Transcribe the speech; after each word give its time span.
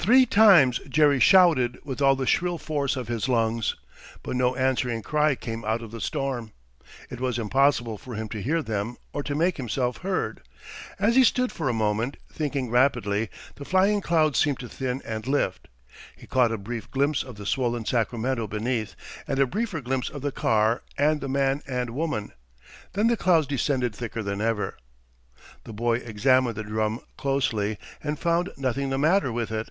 Three 0.00 0.24
times 0.26 0.78
Jerry 0.88 1.18
shouted 1.20 1.78
with 1.84 2.00
all 2.00 2.14
the 2.16 2.26
shrill 2.26 2.56
force 2.56 2.94
of 2.96 3.08
his 3.08 3.28
lungs, 3.28 3.74
but 4.22 4.36
no 4.36 4.54
answering 4.56 5.02
cry 5.02 5.34
came 5.34 5.64
out 5.66 5.82
of 5.82 5.90
the 5.90 6.00
storm. 6.00 6.52
It 7.10 7.20
was 7.20 7.38
impossible 7.38 7.98
for 7.98 8.14
him 8.14 8.28
to 8.30 8.40
hear 8.40 8.62
them 8.62 8.96
or 9.12 9.22
to 9.24 9.34
make 9.34 9.56
himself 9.58 9.98
heard. 9.98 10.40
As 11.00 11.14
he 11.16 11.24
stood 11.24 11.52
for 11.52 11.68
a 11.68 11.74
moment, 11.74 12.16
thinking 12.32 12.70
rapidly, 12.70 13.28
the 13.56 13.66
flying 13.66 14.00
clouds 14.00 14.38
seemed 14.38 14.60
to 14.60 14.68
thin 14.68 15.02
and 15.04 15.26
lift. 15.26 15.68
He 16.16 16.26
caught 16.28 16.52
a 16.52 16.58
brief 16.58 16.90
glimpse 16.90 17.22
of 17.22 17.34
the 17.36 17.44
swollen 17.44 17.84
Sacramento 17.84 18.46
beneath, 18.46 18.94
and 19.26 19.38
a 19.38 19.46
briefer 19.46 19.82
glimpse 19.82 20.08
of 20.08 20.22
the 20.22 20.32
car 20.32 20.84
and 20.96 21.20
the 21.20 21.28
man 21.28 21.60
and 21.66 21.90
woman. 21.90 22.32
Then 22.94 23.08
the 23.08 23.16
clouds 23.18 23.46
descended 23.46 23.94
thicker 23.96 24.22
than 24.22 24.40
ever. 24.40 24.78
The 25.64 25.74
boy 25.74 25.96
examined 25.96 26.54
the 26.56 26.62
drum 26.62 27.00
closely, 27.18 27.76
and 28.02 28.18
found 28.18 28.50
nothing 28.56 28.88
the 28.88 28.96
matter 28.96 29.30
with 29.32 29.50
it. 29.52 29.68